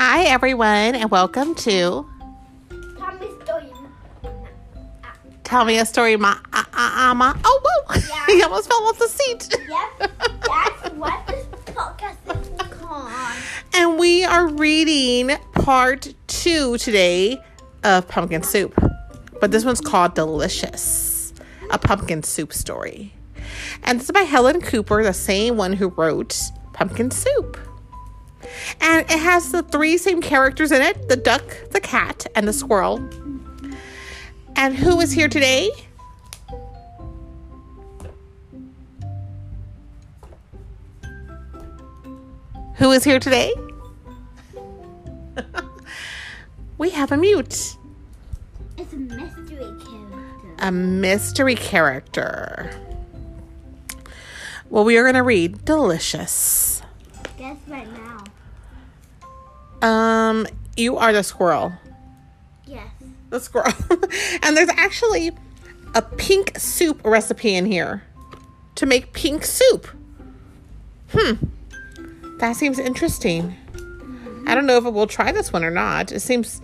Hi, 0.00 0.26
everyone, 0.26 0.94
and 0.94 1.10
welcome 1.10 1.56
to 1.56 2.06
Tommy's 2.96 3.34
story. 3.42 3.72
Tell 5.42 5.64
Me 5.64 5.80
a 5.80 5.84
Story, 5.84 6.16
Ma. 6.16 6.36
Uh, 6.52 6.62
uh, 6.72 7.10
uh, 7.10 7.14
ma. 7.16 7.34
Oh, 7.44 7.60
whoa! 7.64 8.00
Yeah. 8.08 8.26
he 8.28 8.40
almost 8.44 8.68
fell 8.68 8.80
off 8.86 8.96
the 9.00 9.08
seat. 9.08 9.48
Yep, 9.68 10.12
that's 10.46 10.94
what 10.94 11.26
this 11.26 11.46
podcast 11.74 12.62
is 12.62 12.78
called. 12.78 13.10
and 13.74 13.98
we 13.98 14.22
are 14.22 14.46
reading 14.46 15.36
part 15.54 16.14
two 16.28 16.78
today 16.78 17.36
of 17.82 18.06
Pumpkin 18.06 18.44
Soup. 18.44 18.72
But 19.40 19.50
this 19.50 19.64
one's 19.64 19.80
called 19.80 20.14
Delicious, 20.14 21.34
a 21.72 21.78
pumpkin 21.80 22.22
soup 22.22 22.52
story. 22.52 23.14
And 23.82 23.98
this 23.98 24.04
is 24.04 24.12
by 24.12 24.20
Helen 24.22 24.60
Cooper, 24.60 25.02
the 25.02 25.12
same 25.12 25.56
one 25.56 25.72
who 25.72 25.88
wrote 25.88 26.40
Pumpkin 26.72 27.10
Soup. 27.10 27.58
And 28.80 29.00
it 29.10 29.18
has 29.18 29.52
the 29.52 29.62
three 29.62 29.96
same 29.98 30.20
characters 30.22 30.72
in 30.72 30.82
it 30.82 31.08
the 31.08 31.16
duck, 31.16 31.42
the 31.70 31.80
cat, 31.80 32.26
and 32.34 32.46
the 32.46 32.52
squirrel. 32.52 32.98
And 34.56 34.76
who 34.76 35.00
is 35.00 35.12
here 35.12 35.28
today? 35.28 35.70
Who 42.76 42.92
is 42.92 43.02
here 43.04 43.18
today? 43.18 43.52
we 46.78 46.90
have 46.90 47.10
a 47.10 47.16
mute, 47.16 47.76
It's 48.76 48.92
a 48.92 48.96
mystery 48.96 49.58
character. 49.58 50.54
a 50.58 50.70
mystery 50.70 51.54
character. 51.56 52.70
Well, 54.70 54.84
we 54.84 54.96
are 54.96 55.02
going 55.02 55.14
to 55.14 55.22
read 55.22 55.64
Delicious. 55.64 56.82
Guess 57.36 57.56
now. 57.66 57.84
Um, 59.82 60.46
you 60.76 60.96
are 60.96 61.12
the 61.12 61.22
squirrel. 61.22 61.72
Yes. 62.66 62.88
The 63.30 63.40
squirrel. 63.40 63.72
and 64.42 64.56
there's 64.56 64.70
actually 64.70 65.32
a 65.94 66.02
pink 66.02 66.58
soup 66.58 67.00
recipe 67.04 67.54
in 67.54 67.66
here 67.66 68.02
to 68.74 68.86
make 68.86 69.12
pink 69.12 69.44
soup. 69.44 69.88
Hmm. 71.12 71.34
That 72.38 72.56
seems 72.56 72.78
interesting. 72.78 73.56
I 74.46 74.54
don't 74.54 74.66
know 74.66 74.78
if 74.78 74.84
we'll 74.84 75.06
try 75.06 75.32
this 75.32 75.52
one 75.52 75.64
or 75.64 75.70
not. 75.70 76.12
It 76.12 76.20
seems 76.20 76.60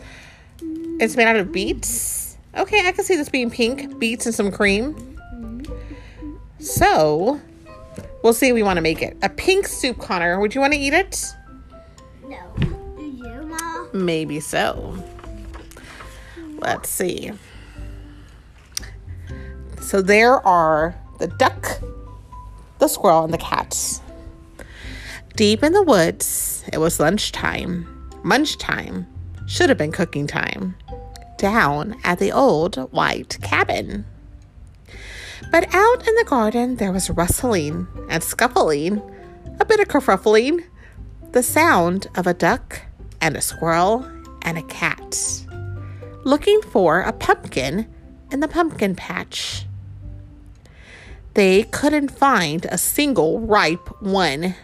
it's 1.00 1.16
made 1.16 1.26
out 1.26 1.36
of 1.36 1.52
beets. 1.52 2.36
Okay, 2.56 2.86
I 2.86 2.92
can 2.92 3.04
see 3.04 3.16
this 3.16 3.28
being 3.28 3.50
pink. 3.50 3.98
Beets 3.98 4.26
and 4.26 4.34
some 4.34 4.52
cream. 4.52 5.18
So, 6.60 7.40
we'll 8.22 8.32
see 8.32 8.48
if 8.48 8.54
we 8.54 8.62
want 8.62 8.76
to 8.76 8.80
make 8.80 9.02
it. 9.02 9.16
A 9.22 9.28
pink 9.28 9.66
soup, 9.66 9.98
Connor. 9.98 10.38
Would 10.40 10.54
you 10.54 10.60
want 10.60 10.72
to 10.72 10.78
eat 10.78 10.94
it? 10.94 11.34
Maybe 13.94 14.40
so. 14.40 14.98
Let's 16.58 16.88
see. 16.88 17.30
So 19.80 20.02
there 20.02 20.44
are 20.44 20.96
the 21.20 21.28
duck, 21.28 21.80
the 22.80 22.88
squirrel, 22.88 23.22
and 23.22 23.32
the 23.32 23.38
cat. 23.38 24.00
Deep 25.36 25.62
in 25.62 25.72
the 25.72 25.82
woods, 25.84 26.64
it 26.72 26.78
was 26.78 26.98
lunchtime. 26.98 27.86
Munch 28.24 28.58
time. 28.58 29.06
Should 29.46 29.68
have 29.68 29.78
been 29.78 29.92
cooking 29.92 30.26
time. 30.26 30.74
Down 31.38 31.96
at 32.02 32.18
the 32.18 32.32
old 32.32 32.76
white 32.90 33.38
cabin. 33.42 34.06
But 35.52 35.72
out 35.72 36.08
in 36.08 36.14
the 36.16 36.24
garden, 36.26 36.76
there 36.76 36.90
was 36.90 37.10
rustling 37.10 37.86
and 38.10 38.24
scuffling, 38.24 39.00
a 39.60 39.64
bit 39.64 39.78
of 39.78 39.86
kerfuffling, 39.86 40.64
the 41.30 41.44
sound 41.44 42.08
of 42.16 42.26
a 42.26 42.34
duck 42.34 42.82
and 43.24 43.38
a 43.38 43.40
squirrel 43.40 44.06
and 44.42 44.58
a 44.58 44.62
cat 44.64 45.44
looking 46.24 46.60
for 46.60 47.00
a 47.00 47.12
pumpkin 47.12 47.86
in 48.30 48.40
the 48.40 48.48
pumpkin 48.48 48.94
patch. 48.94 49.64
They 51.32 51.62
couldn't 51.64 52.10
find 52.10 52.66
a 52.66 52.76
single 52.76 53.40
ripe 53.40 54.02
one. 54.02 54.54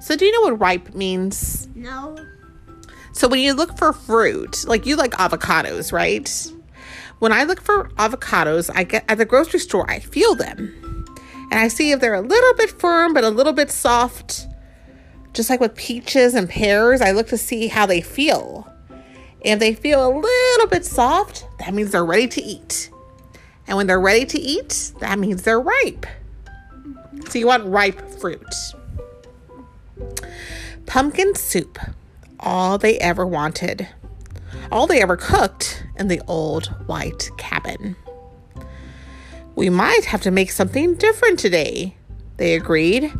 So, 0.00 0.16
do 0.16 0.24
you 0.24 0.32
know 0.32 0.40
what 0.40 0.58
ripe 0.58 0.94
means? 0.94 1.68
No. 1.74 2.16
So, 3.12 3.28
when 3.28 3.40
you 3.40 3.52
look 3.52 3.76
for 3.76 3.92
fruit, 3.92 4.64
like 4.66 4.86
you 4.86 4.96
like 4.96 5.12
avocados, 5.12 5.92
right? 5.92 6.52
When 7.18 7.30
I 7.30 7.44
look 7.44 7.60
for 7.60 7.90
avocados, 7.90 8.70
I 8.74 8.84
get 8.84 9.04
at 9.08 9.18
the 9.18 9.26
grocery 9.26 9.60
store, 9.60 9.88
I 9.90 10.00
feel 10.00 10.34
them. 10.34 11.06
And 11.50 11.60
I 11.60 11.68
see 11.68 11.92
if 11.92 12.00
they're 12.00 12.14
a 12.14 12.22
little 12.22 12.54
bit 12.54 12.70
firm 12.70 13.12
but 13.12 13.22
a 13.22 13.30
little 13.30 13.52
bit 13.52 13.70
soft. 13.70 14.46
Just 15.34 15.50
like 15.50 15.60
with 15.60 15.74
peaches 15.74 16.34
and 16.34 16.48
pears, 16.48 17.00
I 17.00 17.10
look 17.10 17.26
to 17.28 17.38
see 17.38 17.66
how 17.66 17.86
they 17.86 18.00
feel. 18.00 18.70
If 19.40 19.58
they 19.58 19.74
feel 19.74 20.06
a 20.06 20.08
little 20.08 20.66
bit 20.68 20.84
soft, 20.84 21.46
that 21.58 21.74
means 21.74 21.90
they're 21.90 22.04
ready 22.04 22.28
to 22.28 22.42
eat. 22.42 22.90
And 23.66 23.76
when 23.76 23.86
they're 23.86 24.00
ready 24.00 24.24
to 24.26 24.38
eat, 24.38 24.92
that 25.00 25.18
means 25.18 25.42
they're 25.42 25.60
ripe. 25.60 26.06
So 27.28 27.38
you 27.38 27.46
want 27.48 27.66
ripe 27.66 28.00
fruit. 28.12 28.54
Pumpkin 30.86 31.34
soup, 31.34 31.78
all 32.38 32.78
they 32.78 32.98
ever 33.00 33.26
wanted, 33.26 33.88
all 34.70 34.86
they 34.86 35.02
ever 35.02 35.16
cooked 35.16 35.84
in 35.96 36.08
the 36.08 36.22
old 36.28 36.66
white 36.86 37.30
cabin. 37.38 37.96
We 39.56 39.68
might 39.68 40.04
have 40.06 40.22
to 40.22 40.30
make 40.30 40.52
something 40.52 40.94
different 40.94 41.38
today, 41.38 41.96
they 42.36 42.54
agreed. 42.54 43.12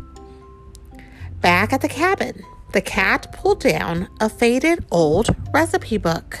Back 1.41 1.73
at 1.73 1.81
the 1.81 1.87
cabin, 1.89 2.43
the 2.73 2.81
cat 2.81 3.31
pulled 3.31 3.59
down 3.59 4.07
a 4.19 4.29
faded 4.29 4.85
old 4.91 5.35
recipe 5.53 5.97
book. 5.97 6.39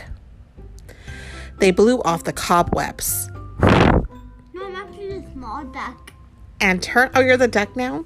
They 1.59 1.71
blew 1.71 2.01
off 2.01 2.23
the 2.23 2.33
cobwebs. 2.33 3.29
No, 3.61 4.65
I'm 4.65 4.75
actually 4.75 5.17
a 5.17 5.31
small 5.31 5.63
duck. 5.65 6.11
and 6.59 6.81
turn 6.81 7.11
oh 7.15 7.21
you're 7.21 7.37
the 7.37 7.47
duck 7.47 7.75
now? 7.75 8.05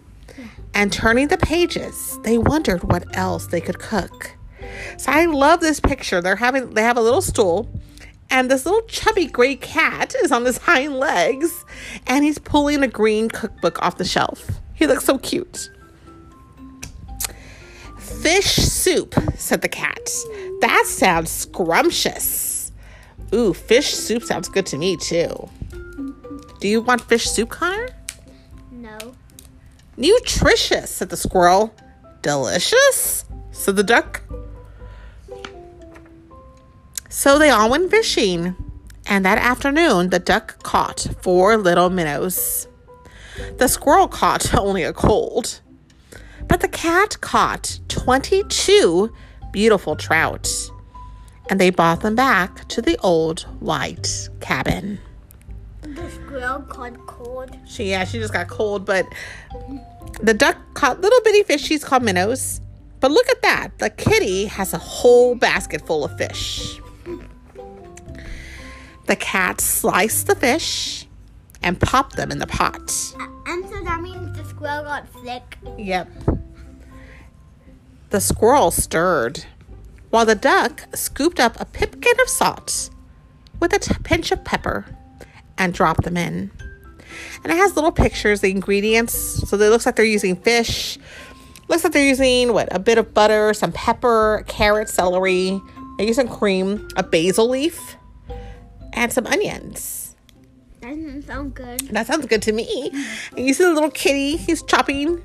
And 0.73 0.91
turning 0.94 1.29
the 1.29 1.38
pages 1.38 2.19
they 2.23 2.38
wondered 2.38 2.83
what 2.83 3.06
else 3.17 3.47
they 3.47 3.61
could 3.61 3.79
cook. 3.79 4.35
So 4.97 5.11
i 5.11 5.25
love 5.25 5.61
this 5.61 5.79
picture. 5.79 6.21
They're 6.21 6.35
having 6.35 6.73
they 6.73 6.83
have 6.83 6.97
a 6.97 7.01
little 7.01 7.21
stool 7.21 7.69
and 8.29 8.51
this 8.51 8.66
little 8.66 8.81
chubby 8.83 9.25
gray 9.25 9.56
cat 9.56 10.13
is 10.23 10.31
on 10.31 10.45
his 10.45 10.57
hind 10.67 10.95
legs 11.00 11.66
and 12.07 12.23
he's 12.23 12.38
pulling 12.38 12.83
a 12.83 12.88
green 12.88 13.29
cookbook 13.29 13.81
off 13.81 13.97
the 13.97 14.06
shelf. 14.06 14.50
He 14.75 14.85
looks 14.85 15.06
so 15.06 15.17
cute 15.17 15.71
fish 18.09 18.55
soup 18.55 19.15
said 19.35 19.61
the 19.61 19.69
cat 19.69 20.09
that 20.61 20.85
sounds 20.85 21.29
scrumptious 21.31 22.71
ooh 23.33 23.53
fish 23.53 23.93
soup 23.93 24.23
sounds 24.23 24.49
good 24.49 24.65
to 24.65 24.77
me 24.77 24.97
too 24.97 25.49
do 26.59 26.67
you 26.67 26.81
want 26.81 27.01
fish 27.01 27.29
soup 27.29 27.49
connor 27.49 27.89
No. 28.71 28.97
Nutritious, 29.97 30.89
said 30.89 31.09
the 31.09 31.17
squirrel. 31.17 31.73
Delicious, 32.21 33.25
said 33.51 33.75
the 33.75 33.83
duck. 33.83 34.21
So 37.09 37.37
they 37.37 37.49
all 37.49 37.69
went 37.69 37.91
fishing, 37.91 38.55
and 39.07 39.25
that 39.25 39.37
afternoon 39.37 40.09
the 40.09 40.19
duck 40.19 40.63
caught 40.63 41.05
four 41.21 41.57
little 41.57 41.89
minnows. 41.89 42.67
The 43.57 43.67
squirrel 43.67 44.07
caught 44.07 44.53
only 44.57 44.83
a 44.83 44.93
cold, 44.93 45.59
but 46.49 46.59
the 46.59 46.67
cat 46.67 47.21
caught 47.21 47.79
22 47.87 49.13
beautiful 49.53 49.95
trout, 49.95 50.49
and 51.49 51.61
they 51.61 51.69
brought 51.69 52.01
them 52.01 52.15
back 52.15 52.67
to 52.67 52.81
the 52.81 52.97
old 52.97 53.41
white 53.59 54.29
cabin. 54.41 54.99
This 55.81 56.17
girl 56.27 56.61
called 56.67 56.97
cold. 57.07 57.55
She 57.65 57.91
yeah, 57.91 58.03
she 58.03 58.19
just 58.19 58.33
got 58.33 58.50
cold, 58.50 58.85
but 58.85 59.06
the 60.21 60.33
duck 60.33 60.57
caught 60.74 61.00
little 61.00 61.21
bitty 61.24 61.44
fishies 61.44 61.83
called 61.83 62.03
minnows. 62.03 62.59
But 63.00 63.12
look 63.12 63.29
at 63.29 63.41
that. 63.44 63.79
The 63.79 63.89
kitty 63.89 64.45
has 64.45 64.74
a 64.74 64.77
whole 64.77 65.35
basket 65.35 65.85
full 65.85 66.03
of 66.03 66.18
fish. 66.18 66.81
The 69.06 69.15
cat 69.15 69.62
sliced 69.62 70.27
the 70.27 70.35
fish 70.35 71.07
and 71.63 71.79
popped 71.79 72.18
them 72.18 72.31
in 72.31 72.39
the 72.39 72.47
pot. 72.47 72.91
Uh, 73.19 73.27
and 73.47 73.68
so 73.69 73.83
that 73.83 74.01
means 74.01 74.28
squirrel 74.59 74.83
got 74.83 75.07
sick. 75.23 75.57
Yep. 75.77 76.09
The 78.09 78.19
squirrel 78.19 78.71
stirred, 78.71 79.45
while 80.09 80.25
the 80.25 80.35
duck 80.35 80.85
scooped 80.94 81.39
up 81.39 81.59
a 81.61 81.65
pipkin 81.65 82.19
of 82.21 82.27
salt 82.27 82.89
with 83.61 83.71
a 83.73 83.79
t- 83.79 83.95
pinch 84.03 84.31
of 84.33 84.44
pepper 84.44 84.85
and 85.57 85.73
dropped 85.73 86.03
them 86.03 86.17
in. 86.17 86.51
And 87.44 87.53
it 87.53 87.56
has 87.56 87.75
little 87.75 87.91
pictures, 87.91 88.41
the 88.41 88.51
ingredients. 88.51 89.13
So 89.13 89.56
it 89.56 89.69
looks 89.69 89.85
like 89.85 89.95
they're 89.95 90.06
using 90.06 90.35
fish. 90.35 90.97
Looks 91.69 91.85
like 91.85 91.94
they're 91.94 92.05
using 92.05 92.51
what? 92.51 92.67
A 92.75 92.79
bit 92.79 92.97
of 92.97 93.13
butter, 93.13 93.53
some 93.53 93.71
pepper, 93.71 94.44
carrot, 94.47 94.89
celery, 94.89 95.62
maybe 95.97 96.12
some 96.12 96.27
cream, 96.27 96.88
a 96.97 97.03
basil 97.03 97.47
leaf, 97.47 97.95
and 98.91 99.13
some 99.13 99.25
onions. 99.27 99.99
Doesn't 100.81 101.23
sound 101.23 101.53
good. 101.55 101.81
That 101.91 102.07
sounds 102.07 102.25
good 102.25 102.41
to 102.43 102.51
me. 102.51 102.91
And 103.35 103.45
you 103.45 103.53
see 103.53 103.63
the 103.63 103.73
little 103.73 103.91
kitty, 103.91 104.37
he's 104.37 104.63
chopping 104.63 105.23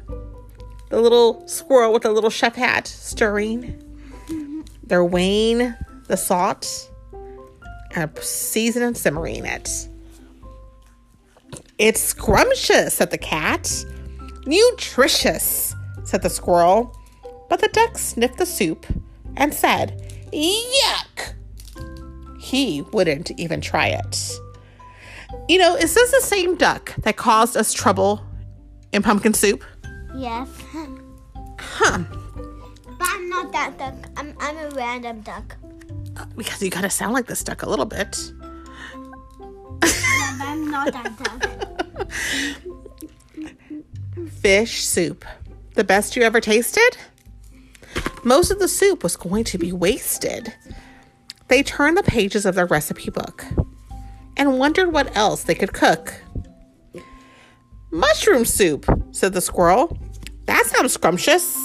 the 0.91 1.01
little 1.01 1.47
squirrel 1.47 1.93
with 1.93 2.03
the 2.03 2.13
little 2.13 2.31
chef 2.31 2.55
hat, 2.55 2.87
stirring. 2.87 3.81
They're 4.83 5.05
weighing 5.05 5.75
the 6.09 6.17
salt 6.17 6.91
and 7.95 8.17
seasoning 8.19 8.89
and 8.89 8.97
simmering 8.97 9.45
it. 9.45 9.89
It's 11.79 12.01
scrumptious, 12.01 12.95
said 12.95 13.11
the 13.11 13.19
cat. 13.19 13.85
Nutritious, 14.47 15.75
said 16.05 16.23
the 16.23 16.31
squirrel. 16.31 16.97
But 17.49 17.61
the 17.61 17.69
duck 17.69 17.99
sniffed 17.99 18.39
the 18.39 18.47
soup 18.47 18.87
and 19.37 19.55
said, 19.55 20.01
Yuck! 20.33 21.35
He 22.39 22.83
wouldn't 22.93 23.31
even 23.39 23.61
try 23.61 23.89
it. 23.89 24.39
You 25.49 25.59
know, 25.59 25.77
is 25.77 25.95
this 25.95 26.11
the 26.11 26.21
same 26.21 26.57
duck 26.57 26.95
that 26.99 27.17
caused 27.17 27.57
us 27.57 27.73
trouble 27.73 28.25
in 28.93 29.03
pumpkin 29.03 29.35
soup? 29.35 29.63
Yes. 30.17 30.49
Huh. 31.59 31.99
But 32.87 33.09
I'm 33.09 33.29
not 33.29 33.53
that 33.53 33.77
duck. 33.79 33.95
I'm, 34.17 34.35
I'm 34.41 34.57
a 34.57 34.71
random 34.71 35.21
duck. 35.21 35.57
Uh, 36.17 36.25
because 36.37 36.63
you 36.63 36.71
kind 36.71 36.87
of 36.87 36.93
sound 36.93 37.13
like 37.13 37.27
this 37.27 37.45
duck 37.45 37.63
a 37.63 37.69
little 37.69 37.85
bit. 37.85 38.33
Yeah, 39.83 40.37
but 40.39 40.47
I'm 40.47 40.71
not 40.71 40.93
that 40.93 41.19
duck. 41.19 41.51
Fish 44.41 44.85
soup. 44.85 45.25
The 45.75 45.85
best 45.85 46.17
you 46.17 46.23
ever 46.23 46.41
tasted? 46.41 46.97
Most 48.25 48.51
of 48.51 48.59
the 48.59 48.69
soup 48.69 49.03
was 49.03 49.17
going 49.17 49.45
to 49.45 49.59
be 49.59 49.73
wasted. 49.73 50.55
They 51.49 51.63
turned 51.63 51.97
the 51.97 52.03
pages 52.03 52.47
of 52.47 52.55
their 52.55 52.67
recipe 52.67 53.11
book 53.11 53.45
and 54.37 54.59
wondered 54.59 54.93
what 54.93 55.17
else 55.17 55.45
they 55.45 55.55
could 55.55 55.73
cook. 55.73 56.15
Mushroom 57.91 58.45
soup, 58.45 58.87
said 59.13 59.33
the 59.33 59.41
squirrel. 59.41 59.97
That 60.47 60.67
sounds 60.67 60.93
scrumptious. 60.93 61.57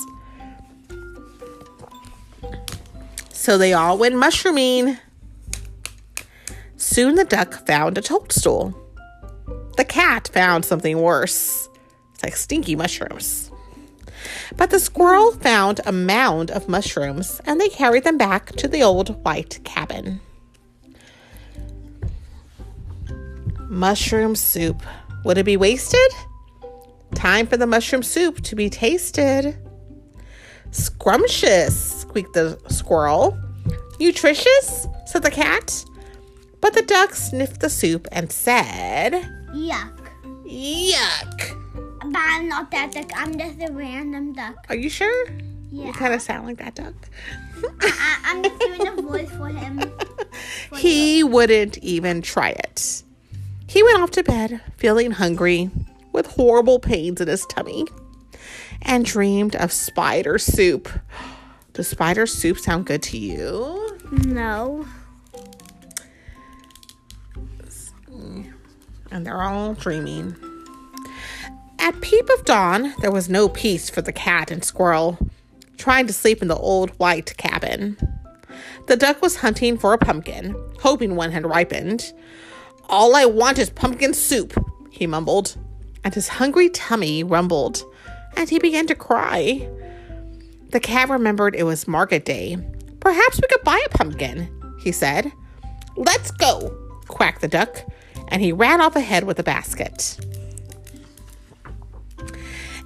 So 3.31 3.57
they 3.57 3.74
all 3.74 3.98
went 3.98 4.16
mushrooming. 4.16 4.98
Soon 6.77 7.16
the 7.16 7.25
duck 7.25 7.66
found 7.66 7.98
a 7.98 8.01
toadstool. 8.01 8.75
The 9.77 9.86
cat 9.86 10.30
found 10.33 10.65
something 10.65 11.01
worse. 11.01 11.68
It's 12.13 12.24
like 12.24 12.36
stinky 12.36 12.75
mushrooms. 12.75 13.50
But 14.56 14.69
the 14.69 14.80
squirrel 14.80 15.31
found 15.31 15.80
a 15.86 15.92
mound 15.92 16.51
of 16.51 16.68
mushrooms 16.68 17.42
and 17.45 17.60
they 17.60 17.69
carried 17.69 18.04
them 18.04 18.18
back 18.18 18.48
to 18.57 18.68
the 18.68 18.83
old 18.83 19.24
white 19.24 19.60
cabin. 19.63 20.19
Mushroom 23.69 24.36
soup. 24.36 24.81
Would 25.24 25.38
it 25.38 25.45
be 25.45 25.56
wasted? 25.57 26.12
Time 27.13 27.45
for 27.48 27.56
the 27.56 27.68
mushroom 27.68 28.04
soup 28.04 28.42
to 28.42 28.56
be 28.56 28.69
tasted. 28.69 29.57
Scrumptious, 30.71 32.01
squeaked 32.01 32.33
the 32.33 32.60
squirrel. 32.69 33.38
Nutritious, 34.00 34.88
said 35.06 35.24
the 35.24 35.31
cat. 35.31 35.86
But 36.62 36.74
the 36.74 36.81
duck 36.81 37.13
sniffed 37.13 37.62
the 37.62 37.69
soup 37.69 38.07
and 38.12 38.31
said, 38.31 39.13
Yuck. 39.54 40.10
Yuck. 40.45 41.56
But 42.00 42.22
I'm 42.22 42.48
not 42.50 42.72
that 42.72 42.92
duck. 42.92 43.12
I'm 43.15 43.38
just 43.38 43.62
a 43.62 43.72
random 43.72 44.33
duck. 44.33 44.56
Are 44.69 44.75
you 44.75 44.89
sure? 44.89 45.27
Yeah. 45.72 45.88
You 45.88 45.94
kind 45.94 46.13
of 46.13 46.22
sound 46.22 46.48
like 46.48 46.57
that 46.57 46.75
duck. 46.75 46.95
I, 47.81 48.19
I'm 48.25 48.44
just 48.44 48.60
doing 48.60 48.88
a 48.88 49.01
voice 49.01 49.31
for 49.31 49.48
him. 49.48 49.80
He 50.77 51.24
wouldn't 51.24 51.77
even 51.80 52.22
try 52.22 52.50
it. 52.50 53.04
He 53.69 53.83
went 53.83 54.00
off 54.00 54.10
to 54.12 54.24
bed 54.24 54.62
feeling 54.77 55.12
hungry 55.12 55.69
with 56.12 56.25
horrible 56.25 56.80
pains 56.80 57.21
in 57.21 57.27
his 57.27 57.45
tummy 57.45 57.86
and 58.81 59.06
dreamed 59.06 59.56
of 59.56 59.71
spider 59.71 60.39
soup. 60.39 60.89
Does 61.74 61.88
spider 61.88 62.25
soup 62.25 62.57
sound 62.57 62.88
good 62.88 63.04
to 63.04 63.18
you? 63.19 64.00
No. 64.25 64.88
Mm. 68.10 68.54
And 69.12 69.24
they're 69.24 69.44
all 69.44 69.75
dreaming. 69.75 70.36
At 71.77 72.01
peep 72.01 72.27
of 72.30 72.45
dawn, 72.45 72.95
there 73.01 73.12
was 73.12 73.30
no 73.30 73.50
peace 73.50 73.88
for 73.88 74.01
the 74.01 74.12
cat 74.12 74.50
and 74.50 74.63
squirrel, 74.63 75.19
trying 75.77 76.07
to 76.07 76.13
sleep 76.13 76.42
in 76.42 76.48
the 76.48 76.57
old 76.57 76.89
white 76.98 77.38
cabin. 77.38 77.98
The 78.88 78.98
duck 78.98 79.22
was 79.22 79.38
hunting 79.38 79.77
for 79.77 79.94
a 79.94 80.00
pumpkin, 80.00 80.56
hoping 80.80 81.15
one 81.15 81.31
had 81.31 81.45
ripened. 81.45 82.12
All 82.89 83.15
I 83.15 83.25
want 83.25 83.59
is 83.59 83.69
pumpkin 83.69 84.15
soup, 84.15 84.53
he 84.89 85.06
mumbled, 85.06 85.56
and 86.03 86.15
his 86.15 86.27
hungry 86.27 86.69
tummy 86.69 87.24
rumbled, 87.24 87.83
and 88.36 88.50
he 88.50 88.57
began 88.57 88.88
to 88.88 88.95
cry. 88.95 89.69
The 90.71 90.80
cat 90.80 91.07
remembered 91.07 91.56
it 91.56 91.63
was 91.63 91.88
market 91.88 92.25
day. 92.25 92.57
Perhaps 93.00 93.39
we 93.39 93.47
could 93.47 93.63
buy 93.63 93.80
a 93.86 93.89
pumpkin, 93.89 94.50
he 94.81 94.91
said. 94.91 95.31
Let's 95.97 96.31
go, 96.31 96.75
quacked 97.07 97.41
the 97.41 97.47
duck, 97.47 97.86
and 98.30 98.41
he 98.41 98.51
ran 98.51 98.81
off 98.81 98.95
ahead 98.95 99.24
with 99.24 99.38
a 99.38 99.44
basket. 99.44 100.18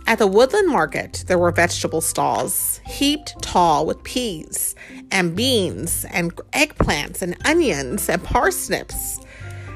At 0.05 0.19
the 0.19 0.27
woodland 0.27 0.67
market, 0.67 1.23
there 1.27 1.39
were 1.39 1.51
vegetable 1.51 2.01
stalls, 2.01 2.81
heaped 2.85 3.41
tall 3.41 3.85
with 3.85 4.03
peas 4.03 4.75
and 5.11 5.33
beans 5.33 6.05
and 6.11 6.35
eggplants 6.51 7.21
and 7.21 7.37
onions 7.45 8.09
and 8.09 8.21
parsnips. 8.21 9.12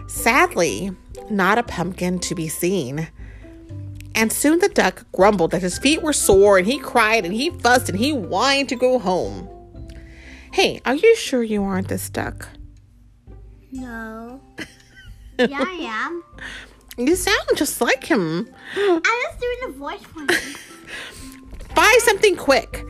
Sadly, 0.07 0.92
not 1.30 1.57
a 1.57 1.63
pumpkin 1.63 2.19
to 2.19 2.36
be 2.36 2.48
seen. 2.48 3.09
And 4.15 4.31
soon 4.31 4.59
the 4.59 4.69
duck 4.69 5.06
grumbled 5.12 5.51
that 5.51 5.62
his 5.62 5.77
feet 5.77 6.01
were 6.01 6.13
sore, 6.13 6.57
and 6.57 6.65
he 6.65 6.80
cried 6.80 7.25
and 7.25 7.33
he 7.33 7.51
fussed 7.51 7.89
and 7.89 8.00
he 8.00 8.12
whined 8.12 8.69
to 8.69 8.75
go 8.75 8.98
home. 8.98 9.48
Hey, 10.51 10.81
are 10.86 10.95
you 10.95 11.15
sure 11.15 11.44
you 11.44 11.63
aren't 11.63 11.89
this 11.89 12.09
duck? 12.09 12.50
No. 13.71 14.42
yeah, 15.38 15.63
I 15.68 16.07
am. 16.07 16.24
You 16.98 17.15
sound 17.15 17.50
just 17.56 17.80
like 17.80 18.03
him. 18.03 18.50
I'm 18.75 19.01
just 19.03 19.39
doing 19.39 19.57
a 19.65 19.71
voice 19.74 20.01
for 20.01 20.21
him. 20.21 20.27
Buy 21.75 21.98
something 22.01 22.36
quick, 22.36 22.83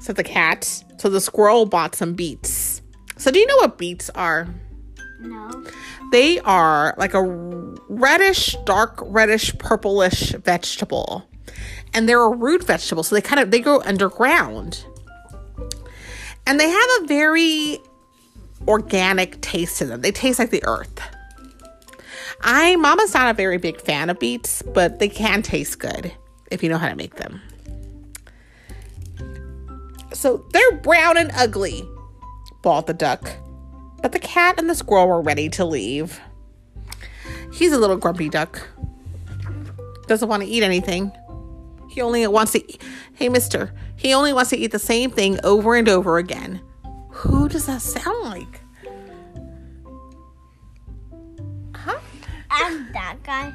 said 0.00 0.16
the 0.16 0.24
cat. 0.24 0.64
So 0.98 1.08
the 1.08 1.20
squirrel 1.20 1.66
bought 1.66 1.94
some 1.94 2.14
beets. 2.14 2.82
So, 3.18 3.30
do 3.30 3.38
you 3.38 3.46
know 3.46 3.56
what 3.56 3.78
beets 3.78 4.10
are? 4.10 4.48
They 6.12 6.40
are 6.40 6.94
like 6.98 7.14
a 7.14 7.22
reddish, 7.22 8.56
dark 8.64 8.98
reddish, 9.02 9.56
purplish 9.58 10.32
vegetable. 10.32 11.26
And 11.94 12.08
they're 12.08 12.22
a 12.22 12.34
root 12.34 12.64
vegetable, 12.64 13.02
so 13.02 13.14
they 13.14 13.20
kind 13.20 13.40
of 13.40 13.50
they 13.50 13.60
grow 13.60 13.80
underground. 13.82 14.84
And 16.46 16.58
they 16.58 16.68
have 16.68 16.88
a 17.00 17.06
very 17.06 17.78
organic 18.66 19.40
taste 19.40 19.78
to 19.78 19.86
them. 19.86 20.00
They 20.00 20.12
taste 20.12 20.38
like 20.38 20.50
the 20.50 20.64
earth. 20.64 21.00
I 22.40 22.76
mama's 22.76 23.14
not 23.14 23.30
a 23.30 23.34
very 23.34 23.58
big 23.58 23.80
fan 23.80 24.10
of 24.10 24.18
beets, 24.18 24.62
but 24.62 24.98
they 24.98 25.08
can 25.08 25.42
taste 25.42 25.78
good 25.78 26.12
if 26.50 26.62
you 26.62 26.68
know 26.68 26.78
how 26.78 26.88
to 26.88 26.96
make 26.96 27.16
them. 27.16 27.40
So 30.12 30.44
they're 30.52 30.72
brown 30.72 31.16
and 31.16 31.30
ugly, 31.34 31.88
bawled 32.62 32.86
the 32.86 32.94
duck. 32.94 33.30
But 34.02 34.12
the 34.12 34.18
cat 34.18 34.58
and 34.58 34.68
the 34.68 34.74
squirrel 34.74 35.06
were 35.08 35.22
ready 35.22 35.48
to 35.50 35.64
leave. 35.64 36.20
He's 37.52 37.72
a 37.72 37.78
little 37.78 37.96
grumpy 37.96 38.28
duck. 38.28 38.68
Doesn't 40.08 40.28
want 40.28 40.42
to 40.42 40.48
eat 40.48 40.62
anything. 40.62 41.12
He 41.88 42.00
only 42.00 42.26
wants 42.26 42.52
to 42.52 42.58
eat. 42.58 42.82
Hey, 43.14 43.28
mister, 43.28 43.72
he 43.96 44.12
only 44.12 44.32
wants 44.32 44.50
to 44.50 44.56
eat 44.56 44.72
the 44.72 44.78
same 44.78 45.10
thing 45.10 45.38
over 45.44 45.74
and 45.76 45.88
over 45.88 46.18
again. 46.18 46.60
Who 47.10 47.48
does 47.48 47.66
that 47.66 47.82
sound 47.82 48.24
like? 48.24 48.60
Huh? 51.74 52.00
I'm 52.50 52.92
that 52.92 53.16
guy. 53.22 53.52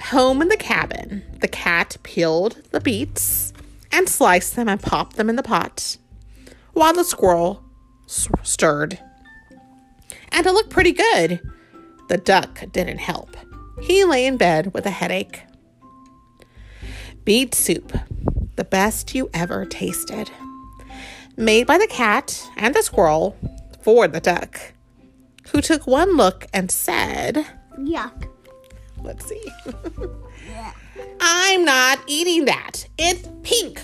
Home 0.06 0.40
in 0.40 0.48
the 0.48 0.56
cabin, 0.56 1.22
the 1.40 1.48
cat 1.48 1.98
peeled 2.02 2.62
the 2.70 2.80
beets 2.80 3.52
and 3.92 4.08
sliced 4.08 4.56
them 4.56 4.68
and 4.68 4.80
popped 4.80 5.16
them 5.16 5.28
in 5.28 5.36
the 5.36 5.42
pot, 5.42 5.98
while 6.78 6.92
the 6.92 7.04
squirrel 7.04 7.62
s- 8.06 8.28
stirred. 8.42 8.98
And 10.30 10.46
it 10.46 10.52
looked 10.52 10.70
pretty 10.70 10.92
good. 10.92 11.40
The 12.08 12.18
duck 12.18 12.62
didn't 12.72 12.98
help. 12.98 13.36
He 13.80 14.04
lay 14.04 14.26
in 14.26 14.36
bed 14.36 14.72
with 14.72 14.86
a 14.86 14.90
headache. 14.90 15.42
Beet 17.24 17.54
soup, 17.54 17.92
the 18.56 18.64
best 18.64 19.14
you 19.14 19.28
ever 19.34 19.66
tasted. 19.66 20.30
Made 21.36 21.66
by 21.66 21.78
the 21.78 21.86
cat 21.88 22.48
and 22.56 22.74
the 22.74 22.82
squirrel 22.82 23.36
for 23.82 24.08
the 24.08 24.20
duck, 24.20 24.72
who 25.50 25.60
took 25.60 25.86
one 25.86 26.16
look 26.16 26.46
and 26.54 26.70
said, 26.70 27.44
Yuck. 27.78 28.28
Let's 29.02 29.26
see. 29.28 29.42
I'm 31.20 31.64
not 31.64 31.98
eating 32.06 32.44
that. 32.46 32.86
It's 32.98 33.28
pink. 33.42 33.80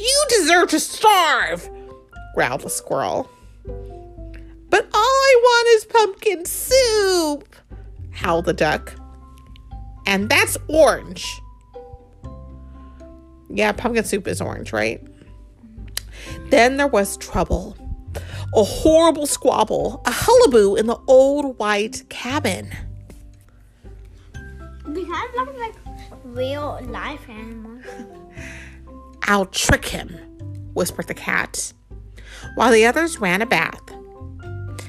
You 0.00 0.24
deserve 0.30 0.70
to 0.70 0.80
starve, 0.80 1.68
growled 2.34 2.62
the 2.62 2.70
squirrel. 2.70 3.30
But 4.70 4.88
all 4.94 4.98
I 4.98 5.40
want 5.42 5.68
is 5.76 5.84
pumpkin 5.84 6.46
soup, 6.46 7.54
howled 8.10 8.46
the 8.46 8.54
duck. 8.54 8.94
And 10.06 10.30
that's 10.30 10.56
orange. 10.68 11.26
Yeah, 13.50 13.72
pumpkin 13.72 14.04
soup 14.04 14.26
is 14.26 14.40
orange, 14.40 14.72
right? 14.72 15.06
Then 16.48 16.78
there 16.78 16.86
was 16.86 17.18
trouble. 17.18 17.76
A 18.54 18.64
horrible 18.64 19.26
squabble, 19.26 20.02
a 20.06 20.10
hullaboo 20.10 20.78
in 20.78 20.86
the 20.86 20.98
old 21.08 21.58
white 21.58 22.04
cabin. 22.08 22.70
They 24.86 25.04
kind 25.04 25.48
of 25.48 25.56
like 25.56 25.74
real 26.24 26.80
life 26.88 27.28
animals. 27.28 27.84
I'll 29.30 29.46
trick 29.46 29.84
him, 29.84 30.08
whispered 30.74 31.06
the 31.06 31.14
cat, 31.14 31.72
while 32.56 32.72
the 32.72 32.84
others 32.84 33.20
ran 33.20 33.42
a 33.42 33.46
bath. 33.46 33.80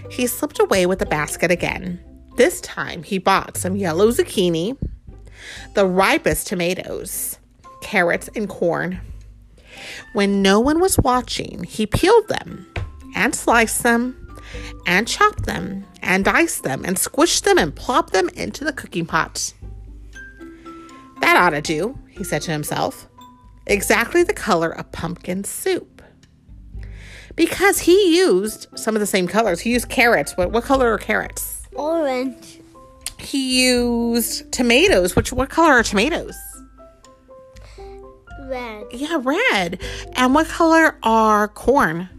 He 0.10 0.26
slipped 0.26 0.60
away 0.60 0.88
with 0.88 0.98
the 0.98 1.06
basket 1.06 1.52
again. 1.52 2.00
This 2.38 2.60
time 2.62 3.04
he 3.04 3.20
bought 3.20 3.56
some 3.56 3.76
yellow 3.76 4.10
zucchini, 4.10 4.80
the 5.76 5.86
ripest 5.86 6.48
tomatoes, 6.48 7.38
carrots, 7.84 8.32
and 8.36 8.50
corn. 8.50 9.00
When 10.14 10.42
no 10.42 10.60
one 10.60 10.80
was 10.80 10.98
watching, 10.98 11.64
he 11.64 11.86
peeled 11.86 12.28
them 12.28 12.66
and 13.16 13.36
sliced 13.36 13.84
them 13.84 14.36
and 14.88 15.08
chopped 15.08 15.46
them 15.46 15.86
and 16.02 16.26
diced 16.26 16.64
them 16.64 16.84
and 16.84 16.98
squished 16.98 17.44
them 17.44 17.60
and 17.60 17.76
plopped 17.76 18.12
them 18.12 18.28
into 18.30 18.64
the 18.64 18.74
cooking 18.74 19.06
pot. 19.06 19.54
That 21.20 21.38
ought 21.38 21.52
to 21.52 21.62
do, 21.62 21.96
he 22.10 22.24
said 22.24 22.42
to 22.42 22.52
himself. 22.52 23.08
Exactly 23.68 24.24
the 24.24 24.34
color 24.34 24.70
of 24.70 24.92
pumpkin 24.92 25.44
soup. 25.44 26.02
Because 27.36 27.80
he 27.80 28.18
used 28.18 28.68
some 28.76 28.96
of 28.96 29.00
the 29.00 29.06
same 29.06 29.28
colors. 29.28 29.62
He 29.62 29.72
used 29.72 29.90
carrots. 29.90 30.36
What, 30.36 30.52
what 30.52 30.64
color 30.64 30.92
are 30.94 30.98
carrots? 30.98 31.64
Orange. 31.76 32.60
He 33.18 33.66
used 33.68 34.52
tomatoes. 34.52 35.16
Which 35.16 35.32
what 35.32 35.50
color 35.50 35.74
are 35.74 35.84
tomatoes? 35.84 36.36
Red. 38.42 38.88
Yeah, 38.92 39.20
red. 39.22 39.82
And 40.14 40.36
what 40.36 40.48
color 40.48 40.98
are 41.04 41.48
corn? 41.48 42.10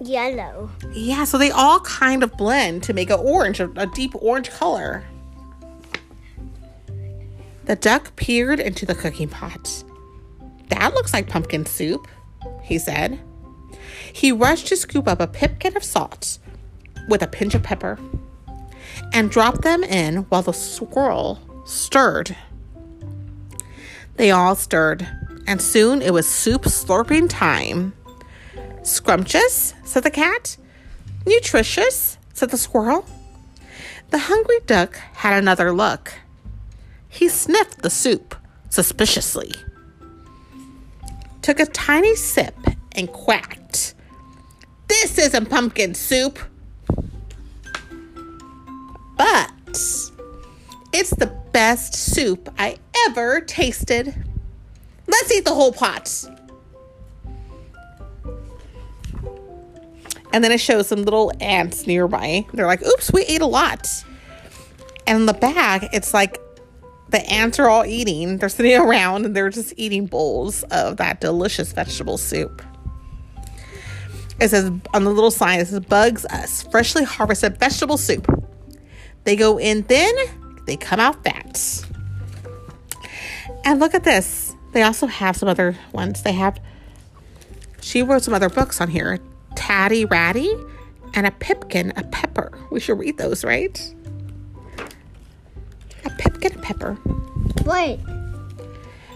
Yellow. 0.00 0.70
Yeah, 0.92 1.24
so 1.24 1.38
they 1.38 1.50
all 1.50 1.80
kind 1.80 2.22
of 2.22 2.36
blend 2.36 2.82
to 2.84 2.92
make 2.92 3.10
an 3.10 3.18
orange, 3.20 3.60
a, 3.60 3.70
a 3.76 3.86
deep 3.86 4.12
orange 4.16 4.50
color. 4.50 5.04
The 7.66 7.76
duck 7.76 8.16
peered 8.16 8.60
into 8.60 8.86
the 8.86 8.94
cooking 8.94 9.28
pot. 9.28 9.84
That 10.68 10.94
looks 10.94 11.12
like 11.12 11.28
pumpkin 11.28 11.66
soup, 11.66 12.06
he 12.62 12.78
said. 12.78 13.20
He 14.12 14.32
rushed 14.32 14.66
to 14.68 14.76
scoop 14.76 15.08
up 15.08 15.20
a 15.20 15.26
pipkin 15.26 15.76
of 15.76 15.84
salt 15.84 16.38
with 17.08 17.22
a 17.22 17.26
pinch 17.26 17.54
of 17.54 17.62
pepper 17.62 17.98
and 19.12 19.30
dropped 19.30 19.62
them 19.62 19.82
in 19.82 20.18
while 20.24 20.42
the 20.42 20.52
squirrel 20.52 21.40
stirred. 21.64 22.36
They 24.16 24.30
all 24.30 24.56
stirred, 24.56 25.06
and 25.46 25.62
soon 25.62 26.02
it 26.02 26.12
was 26.12 26.28
soup 26.28 26.62
slurping 26.62 27.28
time. 27.28 27.94
Scrumptious, 28.82 29.74
said 29.84 30.02
the 30.02 30.10
cat. 30.10 30.56
Nutritious, 31.26 32.18
said 32.34 32.50
the 32.50 32.58
squirrel. 32.58 33.04
The 34.10 34.18
hungry 34.18 34.60
duck 34.66 34.96
had 35.14 35.38
another 35.38 35.72
look. 35.72 36.14
He 37.08 37.28
sniffed 37.28 37.82
the 37.82 37.90
soup 37.90 38.34
suspiciously, 38.70 39.52
took 41.48 41.60
a 41.60 41.64
tiny 41.72 42.14
sip, 42.14 42.54
and 42.92 43.10
quacked. 43.10 43.94
This 44.86 45.16
isn't 45.16 45.48
pumpkin 45.48 45.94
soup. 45.94 46.38
But 49.16 49.50
it's 50.92 51.08
the 51.16 51.34
best 51.52 51.94
soup 51.94 52.52
I 52.58 52.76
ever 53.06 53.40
tasted. 53.40 54.14
Let's 55.06 55.32
eat 55.32 55.46
the 55.46 55.54
whole 55.54 55.72
pot. 55.72 56.12
And 60.34 60.44
then 60.44 60.52
it 60.52 60.60
shows 60.60 60.88
some 60.88 61.02
little 61.02 61.32
ants 61.40 61.86
nearby. 61.86 62.44
They're 62.52 62.66
like, 62.66 62.82
oops, 62.82 63.10
we 63.10 63.22
ate 63.22 63.40
a 63.40 63.46
lot. 63.46 63.88
And 65.06 65.20
in 65.20 65.24
the 65.24 65.32
bag, 65.32 65.88
it's 65.94 66.12
like 66.12 66.38
the 67.10 67.20
ants 67.30 67.58
are 67.58 67.68
all 67.68 67.84
eating. 67.84 68.38
They're 68.38 68.48
sitting 68.48 68.76
around 68.80 69.26
and 69.26 69.34
they're 69.34 69.50
just 69.50 69.74
eating 69.76 70.06
bowls 70.06 70.62
of 70.64 70.96
that 70.98 71.20
delicious 71.20 71.72
vegetable 71.72 72.18
soup. 72.18 72.62
It 74.40 74.50
says 74.50 74.70
on 74.94 75.04
the 75.04 75.10
little 75.10 75.32
sign, 75.32 75.60
it 75.60 75.66
says 75.66 75.80
Bugs 75.80 76.24
Us, 76.26 76.62
freshly 76.64 77.04
harvested 77.04 77.58
vegetable 77.58 77.96
soup. 77.96 78.26
They 79.24 79.34
go 79.34 79.58
in 79.58 79.82
thin, 79.82 80.14
they 80.66 80.76
come 80.76 81.00
out 81.00 81.22
fat. 81.24 81.84
And 83.64 83.80
look 83.80 83.94
at 83.94 84.04
this. 84.04 84.54
They 84.72 84.82
also 84.82 85.06
have 85.06 85.36
some 85.36 85.48
other 85.48 85.76
ones. 85.92 86.22
They 86.22 86.32
have, 86.32 86.60
she 87.80 88.02
wrote 88.02 88.22
some 88.22 88.34
other 88.34 88.48
books 88.48 88.80
on 88.80 88.88
here 88.88 89.18
Tatty 89.56 90.04
Ratty 90.04 90.52
and 91.14 91.26
a 91.26 91.30
Pipkin, 91.32 91.92
a 91.96 92.04
Pepper. 92.04 92.56
We 92.70 92.80
should 92.80 92.98
read 92.98 93.18
those, 93.18 93.44
right? 93.44 93.94
A 96.04 96.10
Pipkin, 96.10 96.54
a 96.56 96.58
Pepper. 96.62 96.96
Wait. 97.64 97.98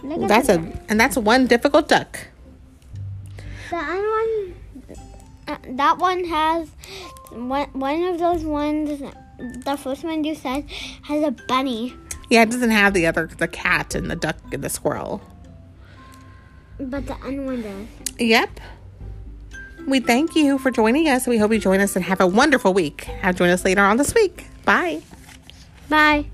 Look 0.03 0.29
That's 0.29 0.49
a, 0.49 0.55
and 0.89 0.99
that's 1.01 1.17
one 1.17 1.47
difficult 1.47 1.89
duck. 1.89 2.19
the 3.71 3.77
other 3.77 4.11
one. 4.11 4.55
Uh, 5.49 5.57
that 5.77 5.99
one 5.99 6.25
has 6.25 6.69
one. 7.31 7.69
One 7.73 8.03
of 8.05 8.19
those 8.19 8.45
ones. 8.45 9.01
The 9.65 9.77
first 9.77 10.05
one 10.05 10.23
you 10.25 10.35
said 10.35 10.69
has 11.03 11.25
a 11.25 11.31
bunny, 11.49 11.95
Yeah, 12.31 12.43
it 12.43 12.51
doesn't 12.51 12.71
have 12.71 12.95
the 12.95 13.07
other, 13.07 13.27
the 13.39 13.49
cat 13.49 13.95
and 13.97 14.09
the 14.11 14.15
duck 14.15 14.37
and 14.53 14.63
the 14.63 14.69
squirrel. 14.69 15.21
but 16.79 17.07
the 17.07 17.15
other 17.15 17.43
one 17.43 17.63
does. 17.63 17.87
Yep. 18.21 18.61
We 19.89 19.99
thank 19.99 20.37
you 20.37 20.59
for 20.59 20.71
joining 20.71 21.09
us. 21.09 21.27
We 21.27 21.39
hope 21.39 21.53
you 21.53 21.59
join 21.59 21.81
us 21.81 21.97
and 21.97 22.05
have 22.05 22.21
a 22.21 22.27
wonderful 22.27 22.73
week. 22.73 23.03
Have 23.05 23.35
join 23.35 23.51
us 23.51 23.65
later 23.65 23.81
on 23.83 23.97
this 23.97 24.15
week. 24.15 24.47
Bye. 24.65 25.01
Bye. 25.89 26.27